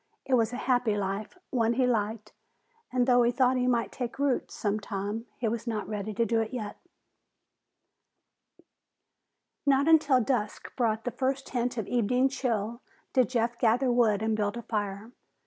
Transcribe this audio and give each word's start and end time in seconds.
It 0.25 0.33
was 0.33 0.51
a 0.51 0.55
happy 0.57 0.97
life, 0.97 1.37
one 1.51 1.73
he 1.73 1.85
liked, 1.85 2.33
and 2.91 3.05
though 3.05 3.21
he 3.21 3.31
thought 3.31 3.55
he 3.55 3.67
might 3.67 3.91
take 3.91 4.17
roots 4.17 4.55
some 4.55 4.79
time, 4.79 5.27
he 5.37 5.47
was 5.47 5.67
not 5.67 5.87
ready 5.87 6.11
to 6.15 6.25
do 6.25 6.41
it 6.41 6.51
yet. 6.51 6.77
Not 9.63 9.87
until 9.87 10.19
dusk 10.19 10.75
brought 10.75 11.03
the 11.03 11.11
first 11.11 11.49
hint 11.49 11.77
of 11.77 11.85
evening 11.87 12.29
chill 12.29 12.81
did 13.13 13.29
Jeff 13.29 13.59
gather 13.59 13.91
wood 13.91 14.23
and 14.23 14.35
build 14.35 14.57
a 14.57 14.63
fire. 14.63 15.11